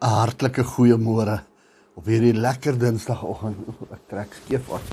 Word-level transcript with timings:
'n 0.00 0.08
hartlike 0.08 0.64
goeiemôre 0.64 1.40
op 1.94 2.06
hierdie 2.08 2.32
lekker 2.32 2.78
Dinsdagoggend. 2.78 3.58
Ek 3.92 4.06
trek 4.08 4.32
skief 4.34 4.70
aan. 4.72 4.86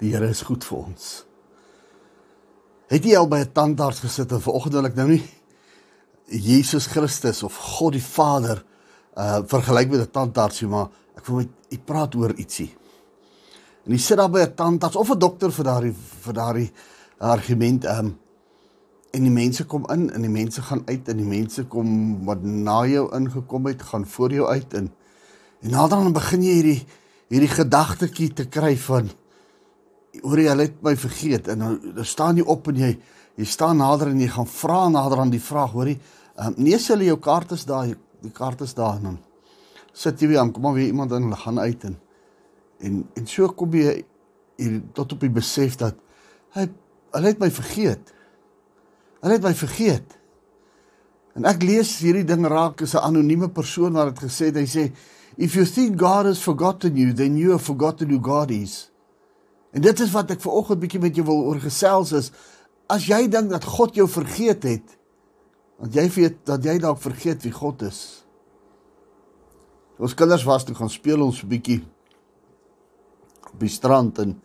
Die 0.00 0.12
Here 0.14 0.30
is 0.30 0.44
goed 0.46 0.64
vir 0.64 0.78
ons. 0.78 1.08
Het 2.90 3.04
jy 3.04 3.16
al 3.18 3.28
by 3.28 3.42
'n 3.42 3.52
tandarts 3.52 4.00
gesit 4.00 4.32
en 4.32 4.40
vanoggend 4.40 4.74
wil 4.74 4.86
ek 4.86 4.96
nou 4.96 5.08
nie 5.08 5.22
Jesus 6.30 6.86
Christus 6.86 7.42
of 7.42 7.56
God 7.56 7.92
die 7.92 8.02
Vader 8.02 8.64
uh 9.16 9.42
vergelyk 9.42 9.90
met 9.90 10.00
'n 10.00 10.10
tandarts 10.10 10.62
nie, 10.62 10.70
maar 10.70 10.88
ek 11.16 11.26
wil 11.26 11.36
met 11.36 11.50
u 11.70 11.78
praat 11.78 12.14
oor 12.14 12.32
ietsie. 12.38 12.70
En 13.86 13.92
jy 13.92 13.98
sit 13.98 14.16
daar 14.16 14.30
by 14.30 14.40
'n 14.40 14.54
tandarts 14.54 14.96
of 14.96 15.10
'n 15.10 15.18
dokter 15.18 15.50
vir 15.50 15.64
daardie 15.64 15.94
vir 15.94 16.34
daardie 16.34 16.70
argument 17.18 17.84
um 17.84 18.18
en 19.10 19.26
die 19.26 19.32
mense 19.34 19.64
kom 19.66 19.86
in 19.90 20.08
en 20.14 20.22
die 20.22 20.30
mense 20.30 20.62
gaan 20.62 20.82
uit 20.86 21.08
en 21.10 21.18
die 21.18 21.26
mense 21.26 21.64
kom 21.70 21.94
wat 22.28 22.42
na 22.46 22.82
jou 22.86 23.08
ingekom 23.16 23.66
het 23.66 23.82
gaan 23.90 24.06
voor 24.06 24.34
jou 24.34 24.48
uit 24.48 24.74
en 24.74 24.90
en 25.60 25.74
naderhand 25.74 26.14
begin 26.16 26.44
jy 26.46 26.52
hierdie 26.58 26.82
hierdie 27.30 27.50
gedagtetjie 27.52 28.30
te 28.34 28.46
kry 28.48 28.76
van 28.86 29.10
oor 30.22 30.40
jy 30.40 30.54
het 30.62 30.78
my 30.82 30.94
vergeet 30.98 31.50
en 31.52 31.60
nou 31.62 31.72
dan 31.98 32.06
staan 32.06 32.38
jy 32.38 32.46
op 32.46 32.70
en 32.70 32.78
jy 32.80 32.92
jy 33.40 33.46
staan 33.46 33.82
nader 33.82 34.12
en 34.12 34.20
jy 34.20 34.28
gaan 34.30 34.48
vra 34.50 34.84
nader 34.92 35.22
aan 35.22 35.34
die 35.34 35.42
vraag 35.42 35.74
hoorie 35.74 35.98
um, 36.36 36.54
nee 36.56 36.78
sê 36.78 36.96
jou 37.04 37.18
kaart 37.18 37.56
is 37.56 37.66
daar 37.66 37.90
die 38.20 38.32
kaart 38.36 38.62
is 38.66 38.74
daar 38.78 39.00
en 39.00 39.10
dan 39.10 39.18
sit 39.92 40.22
jy 40.22 40.30
weer 40.30 40.42
aan 40.42 40.52
kom 40.54 40.62
maar 40.68 40.78
weer 40.78 40.92
iemand 40.92 41.12
in 41.12 41.26
hulle 41.26 41.42
gaan 41.42 41.58
uit 41.58 41.84
en 41.90 41.98
en 42.80 43.02
en 43.16 43.26
so 43.26 43.48
kom 43.48 43.74
jy 43.74 44.00
hier 44.56 44.80
tot 44.94 45.12
op 45.12 45.20
die 45.20 45.34
besef 45.34 45.76
dat 45.82 45.98
hy 46.54 46.68
hulle 47.16 47.34
het 47.34 47.42
my 47.42 47.50
vergeet 47.50 48.14
Hulle 49.20 49.36
het 49.36 49.44
my 49.44 49.54
vergeet. 49.54 50.16
En 51.36 51.46
ek 51.48 51.62
lees 51.62 51.92
hierdie 52.02 52.26
ding 52.26 52.46
raak 52.48 52.82
as 52.82 52.94
'n 52.94 53.04
anonieme 53.04 53.48
persoon 53.48 53.92
wat 53.92 54.14
dit 54.14 54.24
gesê 54.24 54.46
het. 54.50 54.56
Hy 54.56 54.66
sê 54.66 54.92
if 55.36 55.54
you 55.54 55.64
think 55.64 55.98
God 55.98 56.26
has 56.26 56.42
forgotten 56.42 56.96
you, 56.96 57.12
then 57.12 57.36
you 57.36 57.50
have 57.50 57.64
forgotten 57.64 58.08
who 58.08 58.18
God 58.18 58.50
is. 58.50 58.90
En 59.72 59.80
dit 59.80 60.00
is 60.00 60.10
wat 60.10 60.30
ek 60.30 60.40
ver 60.40 60.52
oggend 60.52 60.80
bietjie 60.80 61.00
met 61.00 61.14
jou 61.14 61.24
wil 61.26 61.44
oorgesels 61.52 62.12
is 62.12 62.32
as 62.90 63.06
jy 63.06 63.28
dink 63.30 63.50
dat 63.50 63.64
God 63.64 63.94
jou 63.94 64.08
vergeet 64.08 64.62
het, 64.66 64.96
want 65.78 65.94
jy 65.94 66.08
weet 66.10 66.40
dat 66.44 66.64
jy 66.64 66.78
dalk 66.78 66.98
vergeet 66.98 67.42
wie 67.46 67.52
God 67.54 67.82
is. 67.86 68.24
Ons 70.00 70.16
kinders 70.16 70.44
was 70.48 70.64
toe 70.64 70.74
gaan 70.74 70.90
speel 70.90 71.22
ons 71.22 71.42
'n 71.42 71.48
bietjie 71.48 71.84
op 73.52 73.60
die 73.60 73.68
strand 73.68 74.18
en 74.18 74.40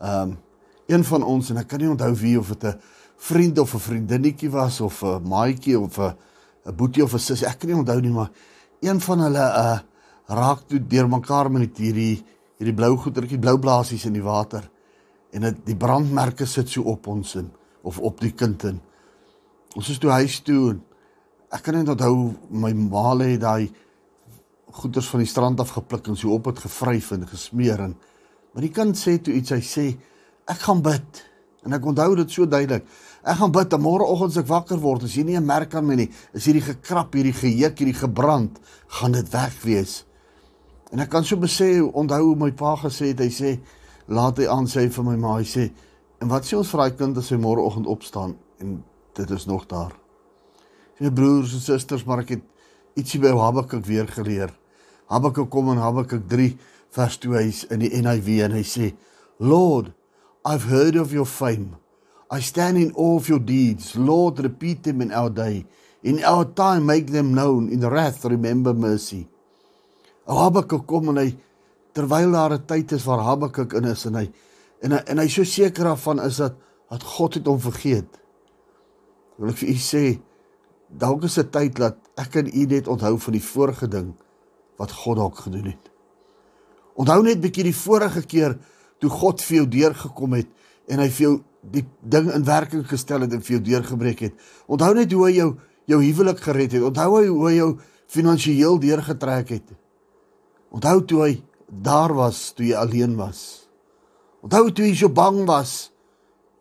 ehm 0.00 0.22
um, 0.22 0.38
een 0.86 1.04
van 1.04 1.22
ons 1.22 1.50
en 1.50 1.56
ek 1.56 1.66
kan 1.68 1.80
nie 1.80 1.90
onthou 1.90 2.12
wie 2.14 2.38
of 2.38 2.48
dit 2.48 2.64
'n 2.64 2.78
vriend 3.16 3.58
of 3.58 3.74
'n 3.74 3.78
vriendinnetjie 3.78 4.50
was 4.50 4.80
of 4.80 5.02
'n 5.02 5.22
maatjie 5.22 5.78
of 5.78 5.98
'n 5.98 6.14
'n 6.66 6.74
boetie 6.76 7.02
of 7.02 7.14
'n 7.14 7.18
sussie, 7.18 7.46
ek 7.46 7.58
kan 7.58 7.70
nie 7.70 7.78
onthou 7.78 8.00
nie, 8.00 8.10
maar 8.10 8.30
een 8.80 9.00
van 9.00 9.20
hulle 9.20 9.38
uh 9.38 9.78
raak 10.26 10.66
toe 10.66 10.80
deur 10.86 11.08
mekaar 11.08 11.50
met 11.50 11.78
hierdie 11.78 12.24
hierdie 12.58 12.74
blou 12.74 12.96
goedertjie, 12.96 13.38
blou 13.38 13.58
blaasies 13.58 14.06
in 14.08 14.16
die 14.16 14.24
water. 14.24 14.64
En 15.30 15.40
dit 15.40 15.56
die 15.66 15.76
brandmerke 15.76 16.46
sit 16.46 16.68
so 16.68 16.82
op 16.82 17.06
ons 17.06 17.34
in 17.34 17.50
of 17.82 17.98
op 17.98 18.20
die 18.20 18.32
kind 18.32 18.64
in. 18.64 18.80
Ons 19.76 19.90
is 19.92 19.98
toe 19.98 20.10
huis 20.10 20.40
toe 20.40 20.70
en 20.70 20.82
ek 21.52 21.62
kan 21.62 21.74
net 21.74 21.88
onthou 21.88 22.34
my 22.50 22.72
ma 22.72 23.14
lê 23.14 23.36
daai 23.38 23.70
goeders 24.76 25.08
van 25.08 25.22
die 25.22 25.30
strand 25.30 25.60
af 25.60 25.76
gepluk 25.76 26.08
en 26.08 26.16
so 26.16 26.34
op 26.34 26.50
het 26.50 26.58
gevryf 26.58 27.12
en 27.12 27.26
gesmeer 27.28 27.80
en 27.80 27.96
maar 28.52 28.64
die 28.64 28.72
kind 28.72 28.96
sê 28.96 29.18
toe 29.20 29.34
iets, 29.36 29.52
hy 29.52 29.60
sê 29.60 29.82
ek 30.48 30.62
gaan 30.64 30.80
bid. 30.80 31.18
En 31.66 31.74
ek 31.74 31.86
onthou 31.86 32.14
dit 32.16 32.30
so 32.30 32.46
duidelik. 32.46 32.86
Ek 33.26 33.40
gaan 33.40 33.52
bid, 33.52 33.74
môreoggend 33.82 34.36
as 34.36 34.42
ek 34.42 34.50
wakker 34.50 34.78
word, 34.78 35.04
as 35.04 35.16
jy 35.18 35.24
nie 35.26 35.36
'n 35.36 35.46
merk 35.46 35.74
aan 35.74 35.86
my 35.86 35.96
nie, 35.96 36.10
is 36.32 36.46
hierdie 36.46 36.62
gekrap, 36.62 37.12
hierdie 37.12 37.34
geheuk, 37.34 37.78
hierdie 37.78 38.00
gebrand, 38.00 38.60
gaan 38.86 39.12
dit 39.12 39.28
weg 39.32 39.62
wees. 39.64 40.04
En 40.92 41.00
ek 41.00 41.10
kan 41.10 41.24
so 41.24 41.36
besê, 41.36 41.82
onthou 41.82 42.22
hoe 42.22 42.36
my 42.36 42.52
pa 42.52 42.76
gesê 42.76 43.10
het, 43.10 43.20
hy 43.20 43.30
sê 43.30 43.58
laat 44.08 44.38
hy 44.38 44.46
aan 44.46 44.66
sê 44.66 44.88
vir 44.88 45.04
my 45.04 45.16
ma, 45.16 45.38
hy 45.38 45.44
sê 45.44 45.70
en 46.22 46.28
wat 46.28 46.46
sê 46.46 46.56
ons 46.56 46.70
vir 46.70 46.80
daai 46.80 46.96
kind 46.96 47.18
as 47.18 47.30
hy 47.32 47.38
môreoggend 47.40 47.88
opstaan 47.90 48.36
en 48.62 48.78
dit 49.18 49.30
is 49.30 49.46
nog 49.46 49.66
daar. 49.68 49.92
Sy 50.96 51.10
broers 51.12 51.52
en 51.52 51.60
susters, 51.60 52.06
maar 52.06 52.22
ek 52.24 52.36
het 52.36 52.44
ietsie 52.96 53.20
by 53.20 53.34
Habakuk 53.36 53.84
weer 53.84 54.08
geleer. 54.08 54.54
Habakuk 55.12 55.50
kom 55.52 55.74
in 55.74 55.82
Habakuk 55.82 56.24
3 56.30 56.54
vers 56.96 57.18
2 57.20 57.42
hy's 57.42 57.64
in 57.74 57.84
die 57.84 57.92
NIV 57.92 58.46
en 58.46 58.56
hy 58.56 58.64
sê 58.64 58.94
Lord 59.44 59.92
I've 60.46 60.70
heard 60.70 60.94
of 60.94 61.12
your 61.12 61.26
fame. 61.26 61.74
I 62.30 62.38
stand 62.38 62.78
in 62.78 62.92
awe 62.94 63.16
of 63.16 63.28
your 63.28 63.40
deeds. 63.40 63.96
Lord, 63.96 64.38
repeat 64.38 64.84
them 64.84 65.02
in 65.02 65.10
our 65.10 65.28
day. 65.28 65.66
In 66.04 66.22
our 66.22 66.44
time, 66.44 66.86
make 66.86 67.08
them 67.08 67.34
known. 67.34 67.68
In 67.68 67.80
wrath, 67.80 68.24
remember 68.24 68.72
mercy. 68.72 69.26
Habakuk 70.26 70.86
kom 70.86 71.10
en 71.10 71.18
hy 71.18 71.32
terwyl 71.94 72.30
daar 72.34 72.54
'n 72.54 72.66
tyd 72.66 72.92
is 72.92 73.04
waar 73.06 73.22
Habakuk 73.22 73.74
in 73.74 73.84
is 73.90 74.06
en 74.06 74.14
hy 74.14 74.26
en 74.82 74.92
hy, 74.92 75.00
en 75.06 75.18
hy 75.18 75.28
so 75.28 75.44
seker 75.44 75.84
daarvan 75.84 76.20
is 76.20 76.36
dat 76.36 76.54
dat 76.90 77.02
God 77.02 77.34
het 77.34 77.46
hom 77.46 77.60
vergeet. 77.60 78.10
Wil 79.38 79.50
ek 79.50 79.58
vir 79.62 79.68
u 79.68 79.78
sê 79.78 80.04
dalk 80.90 81.24
is 81.24 81.34
dit 81.34 81.50
tyd 81.52 81.74
dat 81.74 81.98
ek 82.18 82.36
en 82.36 82.46
u 82.46 82.66
net 82.66 82.88
onthou 82.88 83.18
van 83.18 83.32
die 83.32 83.42
vorige 83.42 83.88
ding 83.88 84.14
wat 84.78 84.92
God 84.92 85.16
dalk 85.16 85.38
gedoen 85.46 85.70
het. 85.70 85.90
Onthou 86.94 87.22
net 87.22 87.40
bietjie 87.40 87.64
die 87.64 87.74
vorige 87.74 88.22
keer 88.22 88.58
toe 89.02 89.10
God 89.12 89.42
vir 89.44 89.60
jou 89.60 89.66
deurgekom 89.76 90.36
het 90.38 90.50
en 90.88 91.02
hy 91.02 91.08
vir 91.12 91.24
jou 91.26 91.34
die 91.72 91.84
ding 92.02 92.30
in 92.34 92.46
werking 92.46 92.84
gestel 92.86 93.24
het 93.26 93.34
en 93.34 93.42
vir 93.42 93.56
jou 93.56 93.62
deurgebreek 93.70 94.22
het. 94.28 94.36
Onthou 94.70 94.92
net 94.94 95.12
hoe 95.12 95.24
hy 95.26 95.32
jou 95.40 95.50
jou 95.86 95.98
huwelik 96.02 96.40
gered 96.42 96.72
het. 96.74 96.82
Onthou 96.82 97.10
hy 97.18 97.26
hoe 97.30 97.44
hy 97.48 97.54
jou 97.56 97.70
finansiëel 98.10 98.78
deurgetrek 98.82 99.52
het. 99.54 99.74
Onthou 100.74 100.98
toe 101.06 101.20
hy 101.24 101.32
daar 101.66 102.14
was 102.14 102.50
toe 102.54 102.66
jy 102.68 102.78
alleen 102.78 103.16
was. 103.18 103.66
Onthou 104.46 104.70
toe 104.70 104.86
jy 104.86 104.94
so 104.98 105.10
bang 105.10 105.44
was 105.48 105.90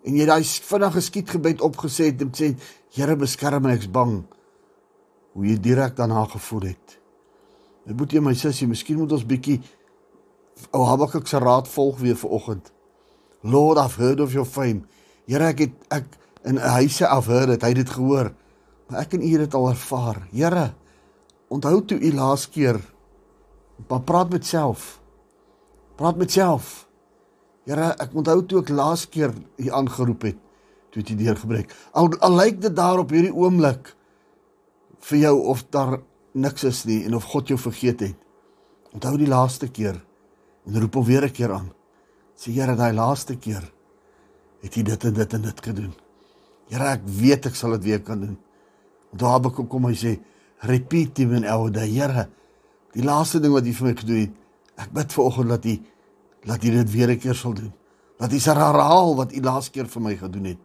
en 0.06 0.18
jy 0.18 0.26
daai 0.30 0.44
vinnige 0.46 1.02
skietgebed 1.02 1.64
opgesê 1.66 2.12
het 2.12 2.22
en 2.26 2.34
sê 2.34 2.56
Here 2.96 3.18
beskerm 3.20 3.66
my 3.66 3.74
ek's 3.76 3.90
bang. 3.92 4.22
Hoe 5.36 5.48
jy 5.50 5.58
direk 5.60 5.98
daarna 5.98 6.22
gevoel 6.32 6.70
het. 6.70 6.94
Ek 7.86 7.98
moet 8.00 8.14
jy 8.16 8.22
my 8.24 8.32
sussie, 8.40 8.70
miskien 8.72 9.02
moet 9.02 9.12
ons 9.18 9.26
bietjie 9.28 9.58
ou 10.72 10.86
Habakuk 10.88 11.28
se 11.28 11.40
raad 11.40 11.68
volg 11.68 12.00
weer 12.00 12.18
vir 12.20 12.30
oggend. 12.30 12.72
Lord, 13.42 13.78
I've 13.78 13.96
heard 13.96 14.20
of 14.20 14.34
your 14.34 14.48
fame. 14.48 14.86
Here, 15.28 15.52
ek 15.52 15.66
het 15.66 15.76
ek 15.94 16.18
in 16.46 16.58
huise 16.58 17.08
af 17.08 17.30
heard 17.30 17.54
dit, 17.54 17.62
hy 17.62 17.72
het 17.74 17.82
dit 17.84 17.94
gehoor. 17.98 18.32
Maar 18.90 19.06
ek 19.06 19.16
en 19.18 19.26
u 19.26 19.32
het 19.34 19.46
dit 19.46 19.58
al 19.58 19.70
ervaar. 19.70 20.22
Here, 20.32 20.66
onthou 21.54 21.80
toe 21.86 22.00
u 22.00 22.12
laas 22.14 22.48
keer 22.50 22.80
pa 23.90 24.00
praat 24.00 24.32
met 24.32 24.46
self. 24.48 24.96
Praat 26.00 26.18
met 26.18 26.32
self. 26.32 26.88
Here, 27.66 27.92
ek 28.02 28.16
onthou 28.18 28.40
toe 28.46 28.62
ek 28.64 28.74
laas 28.74 29.06
keer 29.10 29.34
u 29.34 29.70
aangeroep 29.70 30.28
het 30.30 30.42
toe 30.96 31.04
dit 31.04 31.18
deurgebreek. 31.20 31.74
Al, 31.92 32.08
al 32.24 32.36
lyk 32.40 32.62
dit 32.64 32.76
daar 32.76 33.02
op 33.02 33.12
hierdie 33.12 33.34
oomblik 33.36 33.92
vir 35.10 35.18
jou 35.26 35.34
of 35.52 35.66
daar 35.76 35.98
niks 36.32 36.64
is 36.64 36.86
nie 36.88 37.02
en 37.06 37.18
of 37.18 37.28
God 37.34 37.52
jou 37.52 37.58
vergeet 37.60 38.00
het. 38.06 38.16
Onthou 38.96 39.18
die 39.20 39.28
laaste 39.28 39.68
keer 39.68 40.00
en 40.66 40.80
roep 40.82 40.94
hom 40.98 41.06
weer 41.06 41.26
'n 41.26 41.32
keer 41.32 41.52
aan. 41.54 41.70
Sê 42.36 42.52
Here, 42.52 42.76
daai 42.76 42.94
laaste 42.94 43.38
keer 43.38 43.72
het 44.62 44.74
jy 44.76 44.84
dit 44.84 45.04
en 45.04 45.14
dit 45.14 45.34
en 45.34 45.42
dit 45.42 45.62
gedoen. 45.62 45.94
Here, 46.70 46.84
ek 46.84 47.02
weet 47.06 47.46
ek 47.46 47.56
sal 47.56 47.72
dit 47.72 47.84
weer 47.84 48.02
kan 48.02 48.20
doen. 48.20 48.38
Daar 49.14 49.40
ek 49.46 49.70
kom 49.70 49.86
hy 49.86 49.94
sê, 49.94 50.20
repeat 50.60 51.20
in 51.20 51.46
our 51.46 51.72
day. 51.72 51.88
Here, 51.88 52.30
die 52.94 53.04
laaste 53.04 53.40
ding 53.40 53.54
wat 53.54 53.66
jy 53.66 53.74
vir 53.74 53.88
my 53.88 53.96
gedoen 53.96 54.20
het, 54.20 54.34
ek 54.78 54.92
bid 54.92 55.14
vir 55.14 55.24
oggend 55.24 55.50
dat 55.50 55.66
jy 55.66 55.82
laat 56.46 56.64
jy 56.64 56.72
dit 56.72 56.92
weer 56.92 57.10
'n 57.12 57.20
keer 57.20 57.36
sal 57.36 57.54
doen. 57.54 57.74
Dat 58.20 58.32
jy 58.32 58.40
sal 58.40 58.56
herhaal 58.56 59.16
wat 59.16 59.32
jy 59.32 59.42
laas 59.42 59.70
keer 59.70 59.86
vir 59.86 60.02
my 60.02 60.16
gedoen 60.16 60.46
het. 60.46 60.60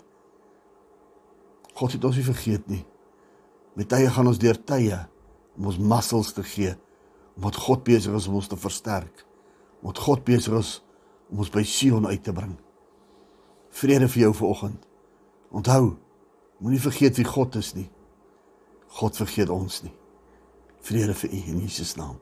God 1.74 1.92
het 1.92 2.04
ons 2.04 2.16
nie 2.16 2.24
vergeet 2.24 2.68
nie. 2.68 2.84
Met 3.74 3.88
tye 3.88 4.10
gaan 4.10 4.26
ons 4.26 4.38
deur 4.38 4.64
tye 4.64 5.08
om 5.56 5.66
ons 5.66 5.78
muscles 5.78 6.32
te 6.32 6.42
gee 6.42 6.76
wat 7.36 7.56
God 7.56 7.84
besig 7.84 8.14
is 8.14 8.26
om 8.28 8.34
ons 8.34 8.48
te 8.48 8.56
versterk 8.56 9.24
wat 9.80 9.98
God 9.98 10.24
besig 10.24 10.56
is 10.58 10.78
om 11.30 11.42
ons 11.44 11.52
by 11.52 11.62
Sion 11.66 12.06
uit 12.06 12.22
te 12.24 12.32
bring. 12.32 12.56
Vrede 13.70 14.08
vir 14.08 14.26
jou 14.26 14.32
vanoggend. 14.34 14.86
Onthou, 15.50 15.96
moenie 16.58 16.80
vergeet 16.82 17.16
wie 17.16 17.26
God 17.26 17.54
is 17.58 17.72
nie. 17.74 17.88
God 19.00 19.16
vergeet 19.16 19.50
ons 19.50 19.82
nie. 19.86 19.94
Vrede 20.82 21.14
vir 21.14 21.30
u 21.30 21.42
in 21.54 21.62
Jesus 21.64 21.94
naam. 21.96 22.18